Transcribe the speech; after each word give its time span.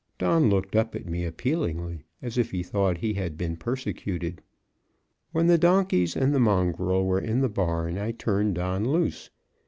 Don 0.17 0.49
looked 0.49 0.75
up 0.75 0.95
at 0.95 1.05
me 1.05 1.25
appealingly, 1.25 2.05
as 2.23 2.35
if 2.35 2.49
he 2.49 2.63
thought 2.63 2.97
he 2.97 3.13
had 3.13 3.37
been 3.37 3.55
persecuted. 3.55 4.41
When 5.31 5.45
the 5.45 5.59
donkeys 5.59 6.15
and 6.17 6.33
the 6.33 6.39
mongrel 6.39 7.05
were 7.05 7.21
in 7.21 7.41
the 7.41 7.49
barn, 7.49 7.99
I 7.99 8.11
turned 8.13 8.55
Don 8.55 8.83
loose. 8.89 9.29